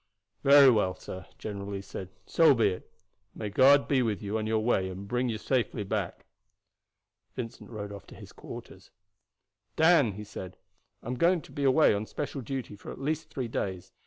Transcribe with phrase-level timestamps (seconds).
[0.43, 2.09] "Very well, sir," General Lee said.
[2.25, 2.91] "So be it.
[3.35, 6.25] May God be with you on your way and bring you safely back."
[7.35, 8.89] Vincent rode off to his quarters.
[9.75, 10.57] "Dan," he said,
[11.03, 13.91] "I am going away on special duty for at least three days.